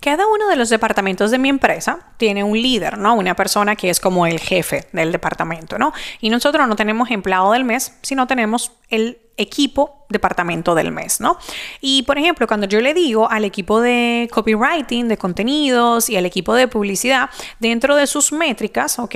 Cada 0.00 0.26
uno 0.26 0.48
de 0.48 0.56
los 0.56 0.70
departamentos 0.70 1.30
de 1.30 1.38
mi 1.38 1.50
empresa 1.50 2.00
tiene 2.16 2.42
un 2.42 2.60
líder, 2.60 2.96
¿no? 2.96 3.14
Una 3.14 3.36
persona 3.36 3.76
que 3.76 3.90
es 3.90 4.00
como 4.00 4.26
el 4.26 4.40
jefe 4.40 4.88
del 4.92 5.12
departamento, 5.12 5.78
¿no? 5.78 5.92
Y 6.20 6.30
nosotros 6.30 6.66
no 6.66 6.74
tenemos 6.74 7.10
empleado 7.10 7.52
del 7.52 7.64
mes, 7.64 7.94
sino 8.00 8.26
tenemos 8.26 8.72
el 8.88 9.18
equipo 9.40 10.04
departamento 10.08 10.74
del 10.74 10.90
mes, 10.90 11.20
¿no? 11.20 11.38
Y 11.80 12.02
por 12.02 12.18
ejemplo, 12.18 12.46
cuando 12.46 12.66
yo 12.66 12.80
le 12.80 12.94
digo 12.94 13.30
al 13.30 13.44
equipo 13.44 13.80
de 13.80 14.28
copywriting, 14.32 15.08
de 15.08 15.16
contenidos 15.16 16.10
y 16.10 16.16
al 16.16 16.26
equipo 16.26 16.54
de 16.54 16.68
publicidad, 16.68 17.30
dentro 17.58 17.96
de 17.96 18.06
sus 18.06 18.32
métricas, 18.32 18.98
¿ok? 18.98 19.10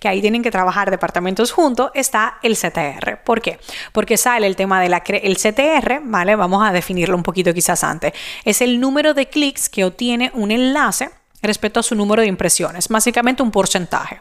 Que 0.00 0.08
ahí 0.08 0.20
tienen 0.20 0.42
que 0.42 0.50
trabajar 0.50 0.90
departamentos 0.90 1.52
juntos, 1.52 1.90
está 1.94 2.38
el 2.42 2.56
CTR. 2.56 3.22
¿Por 3.24 3.40
qué? 3.40 3.58
Porque 3.92 4.16
sale 4.16 4.46
el 4.46 4.56
tema 4.56 4.80
del 4.80 4.94
el 5.22 5.36
CTR, 5.36 6.00
¿vale? 6.02 6.34
Vamos 6.34 6.66
a 6.66 6.72
definirlo 6.72 7.16
un 7.16 7.22
poquito 7.22 7.52
quizás 7.52 7.84
antes. 7.84 8.12
Es 8.44 8.62
el 8.62 8.80
número 8.80 9.14
de 9.14 9.28
clics 9.28 9.68
que 9.68 9.84
obtiene 9.84 10.30
un 10.34 10.50
enlace 10.50 11.10
respecto 11.42 11.80
a 11.80 11.82
su 11.82 11.94
número 11.94 12.22
de 12.22 12.28
impresiones, 12.28 12.88
básicamente 12.88 13.42
un 13.42 13.50
porcentaje. 13.50 14.18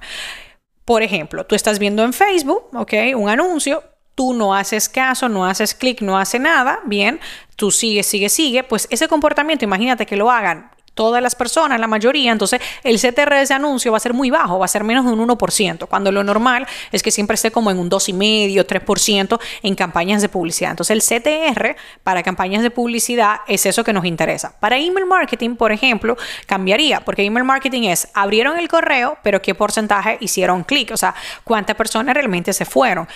Por 0.85 1.03
ejemplo, 1.03 1.45
tú 1.45 1.55
estás 1.55 1.79
viendo 1.79 2.03
en 2.03 2.13
Facebook, 2.13 2.69
¿ok? 2.73 2.93
Un 3.15 3.29
anuncio, 3.29 3.83
tú 4.17 4.33
no 4.33 4.55
haces 4.55 4.89
caso, 4.89 5.29
no 5.29 5.45
haces 5.45 5.75
clic, 5.75 6.01
no 6.01 6.17
hace 6.17 6.39
nada, 6.39 6.79
bien, 6.85 7.19
tú 7.55 7.69
sigues, 7.69 8.07
sigue, 8.07 8.29
sigue, 8.29 8.63
pues 8.63 8.87
ese 8.89 9.07
comportamiento, 9.07 9.63
imagínate 9.63 10.07
que 10.07 10.17
lo 10.17 10.31
hagan 10.31 10.71
todas 10.95 11.21
las 11.21 11.35
personas, 11.35 11.79
la 11.79 11.85
mayoría, 11.85 12.31
entonces 12.31 12.59
el 12.83 12.97
CTR 12.97 13.35
de 13.35 13.41
ese 13.43 13.53
anuncio 13.53 13.91
va 13.91 13.97
a 13.97 13.99
ser 13.99 14.15
muy 14.15 14.31
bajo, 14.31 14.57
va 14.57 14.65
a 14.65 14.67
ser 14.67 14.83
menos 14.83 15.05
de 15.05 15.11
un 15.11 15.19
1%, 15.19 15.87
cuando 15.87 16.11
lo 16.11 16.23
normal 16.23 16.65
es 16.91 17.03
que 17.03 17.11
siempre 17.11 17.35
esté 17.35 17.51
como 17.51 17.69
en 17.69 17.77
un 17.77 17.91
2,5%, 17.91 18.65
3% 18.65 19.39
en 19.61 19.75
campañas 19.75 20.23
de 20.23 20.29
publicidad. 20.29 20.71
Entonces 20.71 20.95
el 20.95 21.03
CTR 21.03 21.75
para 22.01 22.23
campañas 22.23 22.63
de 22.63 22.71
publicidad 22.71 23.41
es 23.47 23.67
eso 23.67 23.83
que 23.83 23.93
nos 23.93 24.05
interesa. 24.05 24.59
Para 24.59 24.77
email 24.79 25.05
marketing, 25.05 25.57
por 25.57 25.71
ejemplo, 25.71 26.17
cambiaría, 26.47 27.01
porque 27.01 27.23
email 27.23 27.45
marketing 27.45 27.83
es 27.83 28.07
abrieron 28.15 28.57
el 28.57 28.67
correo, 28.67 29.19
pero 29.21 29.43
qué 29.43 29.53
porcentaje 29.53 30.17
hicieron 30.21 30.63
clic, 30.63 30.89
o 30.91 30.97
sea, 30.97 31.13
cuántas 31.43 31.75
personas 31.75 32.15
realmente 32.15 32.51
se 32.51 32.65
fueron 32.65 33.07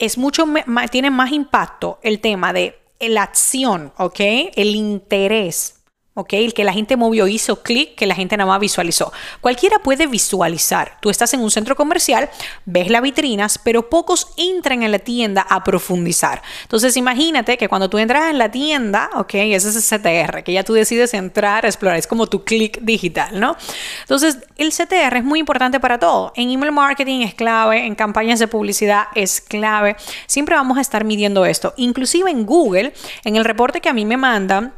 es 0.00 0.18
mucho, 0.18 0.46
tiene 0.90 1.10
más 1.10 1.30
impacto 1.30 1.98
el 2.02 2.20
tema 2.20 2.52
de 2.52 2.78
la 3.00 3.22
acción, 3.22 3.92
¿ok? 3.96 4.20
El 4.54 4.74
interés 4.74 5.79
¿ok? 6.20 6.32
El 6.34 6.54
que 6.54 6.64
la 6.64 6.72
gente 6.72 6.96
movió, 6.96 7.26
hizo 7.26 7.62
clic, 7.62 7.94
que 7.94 8.06
la 8.06 8.14
gente 8.14 8.36
nada 8.36 8.48
más 8.48 8.60
visualizó. 8.60 9.12
Cualquiera 9.40 9.78
puede 9.78 10.06
visualizar. 10.06 10.98
Tú 11.00 11.10
estás 11.10 11.34
en 11.34 11.40
un 11.40 11.50
centro 11.50 11.76
comercial, 11.76 12.30
ves 12.64 12.90
las 12.90 13.02
vitrinas, 13.02 13.58
pero 13.58 13.88
pocos 13.88 14.28
entran 14.36 14.82
en 14.82 14.92
la 14.92 14.98
tienda 14.98 15.46
a 15.48 15.64
profundizar. 15.64 16.42
Entonces, 16.62 16.96
imagínate 16.96 17.56
que 17.56 17.68
cuando 17.68 17.88
tú 17.88 17.98
entras 17.98 18.30
en 18.30 18.38
la 18.38 18.50
tienda, 18.50 19.10
¿ok? 19.16 19.34
Ese 19.34 19.70
es 19.70 19.92
el 19.92 20.00
CTR, 20.00 20.44
que 20.44 20.52
ya 20.52 20.62
tú 20.62 20.74
decides 20.74 21.14
entrar 21.14 21.64
a 21.64 21.68
explorar, 21.68 21.98
es 21.98 22.06
como 22.06 22.26
tu 22.26 22.44
clic 22.44 22.80
digital, 22.80 23.38
¿no? 23.38 23.56
Entonces, 24.02 24.38
el 24.56 24.70
CTR 24.70 25.16
es 25.16 25.24
muy 25.24 25.38
importante 25.38 25.80
para 25.80 25.98
todo. 25.98 26.32
En 26.36 26.50
email 26.50 26.72
marketing 26.72 27.20
es 27.22 27.34
clave, 27.34 27.86
en 27.86 27.94
campañas 27.94 28.38
de 28.38 28.48
publicidad 28.48 29.04
es 29.14 29.40
clave. 29.40 29.96
Siempre 30.26 30.54
vamos 30.54 30.78
a 30.78 30.80
estar 30.80 31.04
midiendo 31.04 31.44
esto. 31.44 31.72
Inclusive 31.76 32.30
en 32.30 32.44
Google, 32.44 32.92
en 33.24 33.36
el 33.36 33.44
reporte 33.44 33.80
que 33.80 33.88
a 33.88 33.92
mí 33.92 34.04
me 34.04 34.16
mandan, 34.16 34.72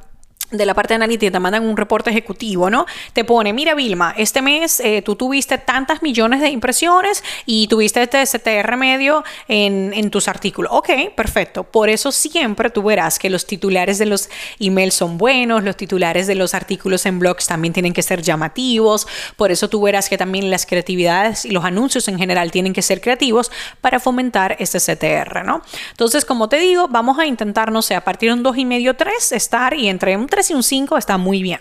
de 0.53 0.67
la 0.67 0.75
parte 0.75 0.95
analítica 0.95 1.33
te 1.33 1.41
mandan 1.41 1.65
un 1.65 1.77
reporte 1.77 2.11
ejecutivo, 2.11 2.71
¿no? 2.71 2.87
Te 3.13 3.25
pone, 3.25 3.53
mira 3.53 3.75
Vilma, 3.75 4.15
este 4.17 4.43
mes 4.43 4.81
eh, 4.81 5.03
tú 5.03 5.17
tuviste 5.17 5.59
tantas 5.59 6.03
millones 6.03 6.41
de 6.41 6.51
impresiones 6.51 7.25
y 7.47 7.67
tuviste 7.67 8.03
este 8.03 8.25
CTR 8.25 8.77
medio 8.77 9.25
en, 9.49 9.93
en, 9.95 10.11
tus 10.11 10.29
artículos. 10.29 10.71
Ok, 10.75 10.91
perfecto. 11.17 11.65
Por 11.65 11.89
eso 11.89 12.13
siempre 12.13 12.71
tú 12.71 12.83
verás 12.83 13.19
que 13.19 13.31
los 13.31 13.47
titulares 13.47 13.99
de 13.99 14.07
los 14.07 14.29
emails 14.61 14.95
son 14.95 15.17
buenos, 15.17 15.65
los 15.65 15.77
titulares 15.77 16.27
de 16.27 16.35
los 16.35 16.55
artículos 16.55 17.07
en 17.07 17.19
blogs 17.19 17.47
también 17.47 17.73
tienen 17.73 17.95
que 17.95 18.03
ser 18.03 18.23
llamativos. 18.23 19.07
Por 19.37 19.51
eso 19.51 19.69
tú 19.69 19.81
verás 19.81 20.09
que 20.09 20.19
también 20.19 20.51
las 20.51 20.67
creatividades 20.67 21.45
y 21.45 21.51
los 21.51 21.65
anuncios 21.65 22.09
en 22.09 22.19
general 22.19 22.51
tienen 22.51 22.73
que 22.73 22.83
ser 22.83 23.01
creativos 23.01 23.51
para 23.81 24.01
fomentar 24.01 24.57
este 24.59 24.79
CTR, 24.79 25.45
¿no? 25.45 25.63
Entonces, 25.91 26.25
como 26.25 26.49
te 26.49 26.59
digo, 26.59 26.89
vamos 26.89 27.19
a 27.19 27.27
intentar, 27.27 27.73
no 27.73 27.81
sé, 27.81 27.95
a 27.95 28.05
partir 28.05 28.31
de 28.31 28.35
un 28.35 28.45
2,5, 28.45 28.97
3, 28.97 29.33
estar 29.33 29.75
y 29.75 29.89
entre 29.89 30.17
un 30.17 30.27
3 30.27 30.42
y 30.51 30.55
un 30.55 30.63
5 30.63 30.97
está 30.99 31.19
muy 31.19 31.43
bien. 31.43 31.61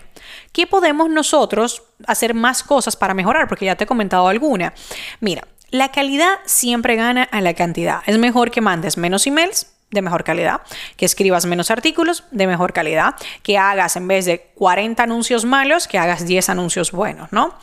¿Qué 0.52 0.66
podemos 0.66 1.08
nosotros 1.08 1.82
hacer 2.06 2.34
más 2.34 2.62
cosas 2.62 2.96
para 2.96 3.14
mejorar? 3.14 3.48
Porque 3.48 3.66
ya 3.66 3.76
te 3.76 3.84
he 3.84 3.86
comentado 3.86 4.28
alguna. 4.28 4.74
Mira, 5.20 5.46
la 5.70 5.90
calidad 5.90 6.38
siempre 6.44 6.96
gana 6.96 7.22
a 7.24 7.40
la 7.40 7.54
cantidad. 7.54 8.02
Es 8.06 8.18
mejor 8.18 8.50
que 8.50 8.60
mandes 8.60 8.98
menos 8.98 9.26
emails 9.26 9.71
de 9.92 10.02
mejor 10.02 10.24
calidad, 10.24 10.62
que 10.96 11.04
escribas 11.04 11.46
menos 11.46 11.70
artículos 11.70 12.24
de 12.30 12.46
mejor 12.46 12.72
calidad, 12.72 13.14
que 13.42 13.58
hagas 13.58 13.96
en 13.96 14.08
vez 14.08 14.24
de 14.24 14.50
40 14.56 15.02
anuncios 15.02 15.44
malos, 15.44 15.86
que 15.86 15.98
hagas 15.98 16.26
10 16.26 16.48
anuncios 16.48 16.92
buenos, 16.92 17.30
¿no? 17.32 17.54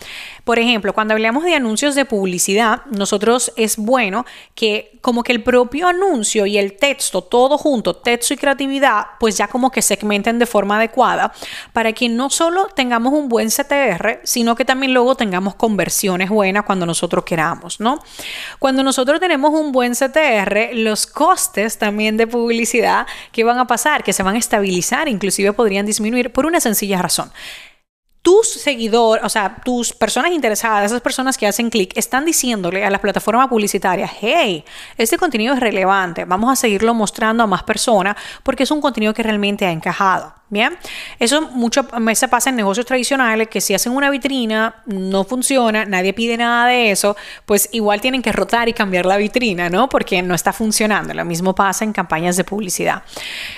Por 0.43 0.59
ejemplo, 0.59 0.93
cuando 0.93 1.13
hablamos 1.13 1.43
de 1.43 1.55
anuncios 1.55 1.95
de 1.95 2.05
publicidad, 2.05 2.81
nosotros 2.91 3.51
es 3.55 3.77
bueno 3.77 4.25
que 4.55 4.97
como 5.01 5.23
que 5.23 5.31
el 5.31 5.43
propio 5.43 5.87
anuncio 5.87 6.45
y 6.45 6.57
el 6.57 6.77
texto, 6.77 7.23
todo 7.23 7.57
junto, 7.57 7.95
texto 7.95 8.33
y 8.33 8.37
creatividad, 8.37 9.07
pues 9.19 9.37
ya 9.37 9.47
como 9.47 9.71
que 9.71 9.81
segmenten 9.81 10.39
de 10.39 10.45
forma 10.45 10.77
adecuada 10.77 11.31
para 11.73 11.93
que 11.93 12.09
no 12.09 12.29
solo 12.29 12.67
tengamos 12.75 13.13
un 13.13 13.29
buen 13.29 13.49
CTR, 13.49 14.19
sino 14.23 14.55
que 14.55 14.65
también 14.65 14.93
luego 14.93 15.15
tengamos 15.15 15.55
conversiones 15.55 16.29
buenas 16.29 16.63
cuando 16.65 16.85
nosotros 16.85 17.23
queramos, 17.23 17.79
¿no? 17.79 17.99
Cuando 18.59 18.83
nosotros 18.83 19.19
tenemos 19.19 19.51
un 19.53 19.71
buen 19.71 19.93
CTR, 19.93 20.73
los 20.73 21.07
costes 21.07 21.77
también 21.77 22.17
de 22.19 22.27
publicidad, 22.27 23.07
¿qué 23.31 23.43
van 23.43 23.57
a 23.57 23.65
pasar? 23.65 24.03
Que 24.03 24.13
se 24.13 24.21
van 24.21 24.35
a 24.35 24.37
estabilizar, 24.37 25.07
inclusive 25.07 25.53
podrían 25.53 25.87
disminuir 25.87 26.31
por 26.31 26.45
una 26.45 26.59
sencilla 26.59 27.01
razón 27.01 27.31
tus 28.21 28.47
seguidores, 28.47 29.23
o 29.23 29.29
sea, 29.29 29.61
tus 29.63 29.93
personas 29.93 30.31
interesadas, 30.31 30.85
esas 30.85 31.01
personas 31.01 31.37
que 31.37 31.47
hacen 31.47 31.69
clic, 31.69 31.97
están 31.97 32.25
diciéndole 32.25 32.85
a 32.85 32.89
la 32.89 32.99
plataforma 32.99 33.49
publicitaria, 33.49 34.09
hey, 34.21 34.65
este 34.97 35.17
contenido 35.17 35.53
es 35.53 35.59
relevante, 35.59 36.25
vamos 36.25 36.51
a 36.51 36.55
seguirlo 36.55 36.93
mostrando 36.93 37.43
a 37.43 37.47
más 37.47 37.63
personas 37.63 38.17
porque 38.43 38.63
es 38.63 38.71
un 38.71 38.81
contenido 38.81 39.13
que 39.13 39.23
realmente 39.23 39.65
ha 39.65 39.71
encajado. 39.71 40.38
Bien, 40.51 40.75
eso 41.19 41.41
mucho 41.41 41.85
se 42.15 42.27
pasa 42.27 42.49
en 42.49 42.55
negocios 42.55 42.83
tradicionales 42.83 43.49
que 43.49 43.61
si 43.61 43.75
hacen 43.75 43.91
una 43.91 44.09
vitrina 44.09 44.81
no 44.87 45.23
funciona, 45.23 45.85
nadie 45.85 46.11
pide 46.11 46.37
nada 46.37 46.65
de 46.65 46.89
eso, 46.89 47.15
pues 47.45 47.69
igual 47.71 48.01
tienen 48.01 48.23
que 48.23 48.31
rotar 48.31 48.67
y 48.67 48.73
cambiar 48.73 49.05
la 49.05 49.17
vitrina, 49.17 49.69
¿no? 49.69 49.89
Porque 49.89 50.23
no 50.23 50.33
está 50.33 50.51
funcionando. 50.51 51.13
Lo 51.13 51.23
mismo 51.23 51.53
pasa 51.53 51.85
en 51.85 51.93
campañas 51.93 52.35
de 52.35 52.43
publicidad. 52.43 53.03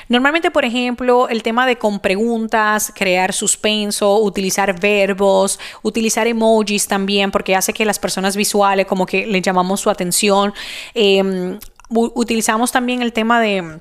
Normalmente, 0.09 0.51
por 0.51 0.66
ejemplo, 0.66 1.30
el 1.30 1.44
tema 1.44 1.66
de 1.66 1.78
con 1.78 2.01
preguntas, 2.01 2.91
crear 2.94 3.31
suspenso, 3.31 4.18
utilizar 4.19 4.78
verbos, 4.78 5.59
utilizar 5.84 6.28
emojis 6.28 6.88
también, 6.88 7.31
porque 7.31 7.56
hace 7.56 7.72
que 7.72 7.85
las 7.85 8.00
personas 8.00 8.35
visuales 8.35 8.85
como 8.85 9.06
que 9.06 9.25
le 9.25 9.41
llamamos 9.41 9.80
su 9.80 9.90
atención. 9.90 10.53
Em, 10.94 11.57
utilizamos 11.90 12.74
también 12.74 13.01
el 13.01 13.13
tema 13.13 13.40
de 13.40 13.80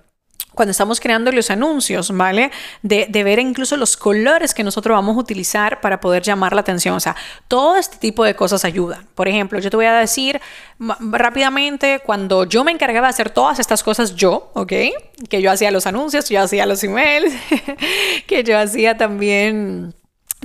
cuando 0.54 0.70
estamos 0.70 1.00
creando 1.00 1.32
los 1.32 1.50
anuncios, 1.50 2.14
¿vale? 2.16 2.50
De, 2.82 3.06
ver 3.24 3.38
incluso 3.38 3.76
los 3.76 3.96
colores 3.96 4.54
que 4.54 4.64
nosotros 4.64 4.94
vamos 4.94 5.16
a 5.16 5.20
utilizar 5.20 5.80
para 5.80 6.00
poder 6.00 6.22
llamar 6.22 6.52
la 6.54 6.60
atención. 6.60 6.94
O 6.94 7.00
sea, 7.00 7.16
todo 7.48 7.76
este 7.76 7.98
tipo 7.98 8.24
de 8.24 8.34
cosas 8.34 8.64
ayudan. 8.64 9.06
Por 9.14 9.28
ejemplo, 9.28 9.58
yo 9.58 9.70
te 9.70 9.76
voy 9.76 9.86
a 9.86 9.94
decir 9.94 10.40
rápidamente, 10.78 12.00
cuando 12.04 12.44
yo 12.44 12.64
me 12.64 12.72
encargaba 12.72 13.08
de 13.08 13.10
hacer 13.10 13.30
todas 13.30 13.58
estas 13.58 13.82
cosas 13.82 14.16
yo, 14.16 14.50
¿ok? 14.54 14.72
Que 15.28 15.42
yo 15.42 15.50
hacía 15.50 15.70
los 15.70 15.86
anuncios, 15.86 16.28
yo 16.28 16.40
hacía 16.40 16.66
los 16.66 16.82
emails, 16.82 17.32
que 18.26 18.42
yo 18.42 18.58
hacía 18.58 18.96
también 18.96 19.94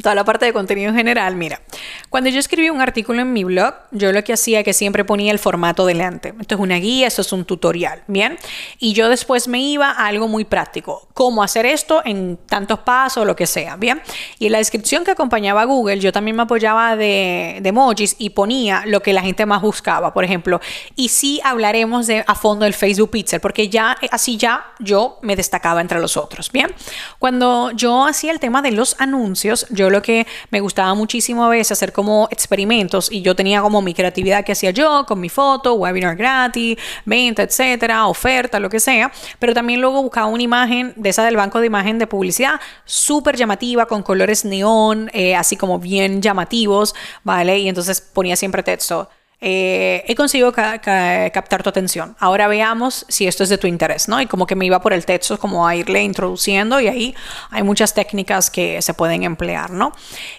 toda 0.02 0.16
la 0.16 0.26
parte 0.26 0.46
de 0.46 0.54
contenido 0.54 0.90
en 0.90 0.96
general, 0.96 1.36
mira, 1.36 1.62
cuando 2.10 2.30
yo 2.30 2.40
escribí 2.40 2.70
un 2.70 2.82
artículo 2.82 3.22
en 3.22 3.32
mi 3.32 3.44
blog, 3.44 3.74
yo 3.92 4.12
lo 4.12 4.24
que 4.24 4.34
hacía 4.34 4.60
es 4.60 4.66
que 4.66 4.74
siempre 4.74 5.06
ponía 5.06 5.32
el 5.32 5.40
formato 5.40 5.86
delante. 5.86 6.34
Esto 6.40 6.56
es 6.56 6.62
una 6.62 6.76
guía, 6.76 7.08
esto 7.08 7.22
es 7.22 7.32
un 7.32 7.46
tutorial, 7.46 8.04
¿bien? 8.08 8.38
Y 8.80 8.94
yo 8.94 9.10
después 9.10 9.48
me 9.48 9.60
iba 9.60 9.90
a 9.92 10.08
algo 10.08 10.28
muy 10.28 10.44
práctico, 10.44 11.08
cómo 11.14 11.44
hacer 11.44 11.66
esto 11.66 12.02
en 12.04 12.38
tantos 12.46 12.80
pasos, 12.80 13.26
lo 13.26 13.36
que 13.36 13.48
sea, 13.48 13.78
¿bien? 13.78 14.02
Y 14.38 14.48
en 14.48 14.52
la 14.52 14.58
descripción 14.58 15.06
que 15.06 15.12
acompañaba 15.12 15.62
a 15.62 15.66
Google, 15.66 16.00
yo 16.00 16.12
también 16.12 16.36
me 16.36 16.44
apoyaba 16.44 16.96
de, 16.96 17.60
de 17.62 17.70
emojis 17.70 18.16
y 18.20 18.32
ponía 18.32 18.84
lo 18.86 19.02
que 19.02 19.14
la 19.14 19.22
gente 19.22 19.46
más 19.46 19.62
buscaba, 19.62 20.14
por 20.14 20.26
ejemplo, 20.26 20.60
y 20.96 21.10
sí 21.10 21.40
hablaremos 21.44 22.08
de 22.08 22.24
a 22.28 22.36
fondo 22.36 22.66
del 22.66 22.74
Facebook 22.74 23.12
Pixel, 23.12 23.40
porque 23.40 23.70
ya 23.70 23.98
así 24.12 24.38
ya 24.38 24.74
yo 24.80 25.20
me 25.22 25.36
destacaba 25.36 25.80
entre 25.80 26.00
los 26.00 26.18
otros, 26.18 26.52
¿bien? 26.52 26.74
Cuando 27.18 27.72
yo 27.72 28.06
hacía 28.06 28.32
el 28.32 28.40
tema 28.40 28.62
de 28.62 28.72
los 28.72 28.96
anuncios, 29.00 29.68
yo 29.70 29.85
yo 29.86 29.92
lo 29.92 30.02
que 30.02 30.26
me 30.50 30.60
gustaba 30.60 30.94
muchísimo 30.96 31.46
a 31.46 31.50
veces 31.50 31.74
hacer 31.74 31.94
como 31.94 32.28
experimentos 32.32 33.12
y 33.12 33.22
yo 33.22 33.36
tenía 33.36 33.62
como 33.62 33.82
mi 33.82 33.94
creatividad 33.94 34.44
que 34.44 34.52
hacía 34.52 34.72
yo 34.72 35.06
con 35.08 35.20
mi 35.20 35.30
foto, 35.30 35.76
webinar 35.76 36.16
gratis, 36.16 36.78
venta, 37.06 37.44
etcétera, 37.44 38.08
oferta, 38.08 38.60
lo 38.60 38.70
que 38.70 38.80
sea, 38.80 39.12
pero 39.38 39.54
también 39.54 39.82
luego 39.82 40.02
buscaba 40.02 40.28
una 40.28 40.42
imagen 40.42 40.94
de 40.96 41.10
esa 41.10 41.24
del 41.24 41.38
banco 41.38 41.60
de 41.60 41.68
imagen 41.68 42.00
de 42.00 42.08
publicidad 42.08 42.60
súper 42.84 43.36
llamativa 43.38 43.86
con 43.86 44.02
colores 44.02 44.44
neón, 44.44 45.12
eh, 45.14 45.36
así 45.36 45.56
como 45.56 45.78
bien 45.78 46.22
llamativos, 46.22 46.96
¿vale? 47.24 47.60
Y 47.60 47.70
entonces 47.70 48.02
ponía 48.02 48.36
siempre 48.36 48.64
texto 48.64 49.08
eh, 49.48 50.04
he 50.08 50.16
conseguido 50.16 50.52
captar 50.52 51.62
tu 51.62 51.70
atención. 51.70 52.16
Ahora 52.20 52.48
veamos 52.48 53.06
si 53.10 53.28
esto 53.28 53.44
es 53.44 53.50
de 53.50 53.60
tu 53.60 53.68
interés, 53.68 54.08
¿no? 54.08 54.20
Y 54.20 54.26
como 54.26 54.48
que 54.48 54.56
me 54.56 54.66
iba 54.66 54.82
por 54.82 54.92
el 54.92 55.06
texto, 55.06 55.38
como 55.38 55.68
a 55.68 55.76
irle 55.76 56.02
introduciendo 56.02 56.82
y 56.82 56.88
ahí 56.88 57.16
hay 57.52 57.62
muchas 57.62 57.94
técnicas 57.94 58.50
que 58.50 58.82
se 58.82 58.96
pueden 58.96 59.22
emplear, 59.22 59.70
¿no? 59.70 59.92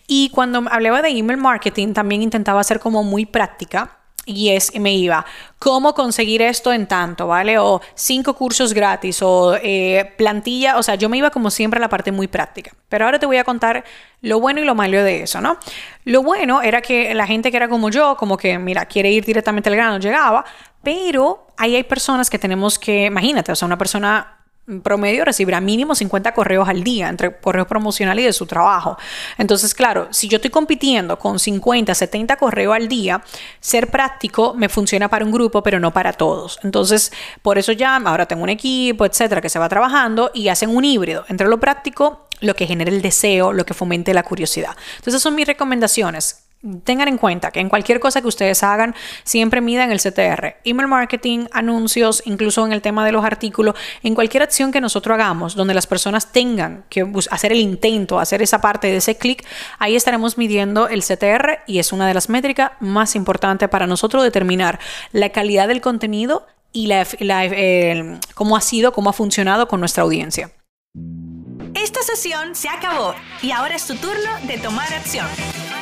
Y 0.08 0.30
cuando 0.30 0.64
hablaba 0.68 1.02
de 1.02 1.10
email 1.10 1.38
marketing, 1.38 1.92
también 1.92 2.20
intentaba 2.20 2.64
ser 2.64 2.80
como 2.80 3.04
muy 3.04 3.26
práctica 3.26 3.96
y 4.26 4.50
es 4.50 4.74
me 4.78 4.92
iba 4.92 5.24
cómo 5.58 5.94
conseguir 5.94 6.42
esto 6.42 6.72
en 6.72 6.86
tanto, 6.86 7.28
¿vale? 7.28 7.58
O 7.58 7.80
cinco 7.94 8.34
cursos 8.34 8.74
gratis 8.74 9.22
o 9.22 9.56
eh, 9.62 10.12
plantilla, 10.18 10.76
o 10.76 10.82
sea, 10.82 10.96
yo 10.96 11.08
me 11.08 11.16
iba 11.16 11.30
como 11.30 11.50
siempre 11.50 11.78
a 11.78 11.80
la 11.80 11.88
parte 11.88 12.12
muy 12.12 12.26
práctica. 12.28 12.72
Pero 12.88 13.06
ahora 13.06 13.18
te 13.18 13.26
voy 13.26 13.38
a 13.38 13.44
contar 13.44 13.84
lo 14.20 14.40
bueno 14.40 14.60
y 14.60 14.64
lo 14.64 14.74
malo 14.74 15.02
de 15.02 15.22
eso, 15.22 15.40
¿no? 15.40 15.56
Lo 16.04 16.22
bueno 16.22 16.60
era 16.60 16.82
que 16.82 17.14
la 17.14 17.26
gente 17.26 17.50
que 17.50 17.56
era 17.56 17.68
como 17.68 17.88
yo, 17.88 18.16
como 18.16 18.36
que, 18.36 18.58
mira, 18.58 18.84
quiere 18.86 19.10
ir 19.10 19.24
directamente 19.24 19.68
al 19.68 19.76
grano, 19.76 19.98
llegaba, 19.98 20.44
pero 20.82 21.46
ahí 21.56 21.76
hay 21.76 21.84
personas 21.84 22.28
que 22.28 22.38
tenemos 22.38 22.78
que, 22.78 23.06
imagínate, 23.06 23.52
o 23.52 23.56
sea, 23.56 23.66
una 23.66 23.78
persona 23.78 24.35
promedio 24.82 25.24
recibirá 25.24 25.60
mínimo 25.60 25.94
50 25.94 26.32
correos 26.32 26.68
al 26.68 26.82
día 26.82 27.08
entre 27.08 27.36
correos 27.36 27.66
promocionales 27.66 28.22
y 28.22 28.26
de 28.26 28.32
su 28.32 28.46
trabajo. 28.46 28.98
Entonces, 29.38 29.74
claro, 29.74 30.08
si 30.10 30.28
yo 30.28 30.36
estoy 30.36 30.50
compitiendo 30.50 31.18
con 31.18 31.38
50, 31.38 31.94
70 31.94 32.36
correos 32.36 32.74
al 32.74 32.88
día, 32.88 33.22
ser 33.60 33.90
práctico 33.90 34.54
me 34.54 34.68
funciona 34.68 35.08
para 35.08 35.24
un 35.24 35.30
grupo, 35.30 35.62
pero 35.62 35.78
no 35.78 35.92
para 35.92 36.12
todos. 36.12 36.58
Entonces, 36.64 37.12
por 37.42 37.58
eso 37.58 37.72
ya 37.72 37.96
ahora 37.96 38.26
tengo 38.26 38.42
un 38.42 38.48
equipo, 38.48 39.04
etcétera, 39.04 39.40
que 39.40 39.48
se 39.48 39.58
va 39.58 39.68
trabajando 39.68 40.30
y 40.34 40.48
hacen 40.48 40.74
un 40.74 40.84
híbrido 40.84 41.24
entre 41.28 41.48
lo 41.48 41.60
práctico, 41.60 42.26
lo 42.40 42.54
que 42.54 42.66
genera 42.66 42.90
el 42.90 43.02
deseo, 43.02 43.52
lo 43.52 43.64
que 43.64 43.74
fomente 43.74 44.12
la 44.14 44.22
curiosidad. 44.22 44.76
Entonces, 44.98 45.22
son 45.22 45.34
mis 45.34 45.46
recomendaciones 45.46 46.45
tengan 46.84 47.08
en 47.08 47.18
cuenta 47.18 47.50
que 47.50 47.60
en 47.60 47.68
cualquier 47.68 48.00
cosa 48.00 48.20
que 48.20 48.28
ustedes 48.28 48.62
hagan, 48.62 48.94
siempre 49.24 49.60
midan 49.60 49.90
el 49.90 50.00
CTR. 50.00 50.56
Email 50.64 50.88
marketing, 50.88 51.46
anuncios, 51.52 52.22
incluso 52.24 52.64
en 52.66 52.72
el 52.72 52.82
tema 52.82 53.04
de 53.04 53.12
los 53.12 53.24
artículos, 53.24 53.74
en 54.02 54.14
cualquier 54.14 54.42
acción 54.42 54.72
que 54.72 54.80
nosotros 54.80 55.14
hagamos, 55.14 55.54
donde 55.54 55.74
las 55.74 55.86
personas 55.86 56.32
tengan 56.32 56.84
que 56.88 57.06
hacer 57.30 57.52
el 57.52 57.60
intento, 57.60 58.18
hacer 58.18 58.42
esa 58.42 58.60
parte 58.60 58.88
de 58.88 58.96
ese 58.96 59.16
clic, 59.16 59.44
ahí 59.78 59.96
estaremos 59.96 60.38
midiendo 60.38 60.88
el 60.88 61.02
CTR 61.02 61.60
y 61.66 61.78
es 61.78 61.92
una 61.92 62.06
de 62.06 62.14
las 62.14 62.28
métricas 62.28 62.72
más 62.80 63.16
importantes 63.16 63.68
para 63.68 63.86
nosotros 63.86 64.22
determinar 64.22 64.78
la 65.12 65.30
calidad 65.30 65.68
del 65.68 65.80
contenido 65.80 66.46
y 66.72 66.88
la, 66.88 67.06
cómo 68.34 68.56
ha 68.56 68.60
sido, 68.60 68.92
cómo 68.92 69.10
ha 69.10 69.12
funcionado 69.12 69.66
con 69.68 69.80
nuestra 69.80 70.02
audiencia. 70.02 70.50
Esta 71.74 72.02
sesión 72.02 72.54
se 72.54 72.68
acabó 72.68 73.14
y 73.42 73.50
ahora 73.50 73.76
es 73.76 73.86
tu 73.86 73.94
turno 73.96 74.30
de 74.46 74.58
tomar 74.58 74.92
acción. 74.92 75.26